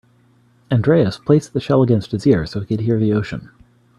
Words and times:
Andreas 0.71 1.19
placed 1.19 1.53
the 1.53 1.59
shell 1.59 1.83
against 1.83 2.09
his 2.11 2.25
ear 2.25 2.47
so 2.47 2.59
he 2.61 2.65
could 2.65 2.79
hear 2.79 2.97
the 2.97 3.13
ocean. 3.13 3.51